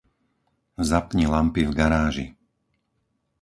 Zapni 0.89 1.25
lampy 1.33 1.61
v 1.65 1.71
garáži. 1.79 2.25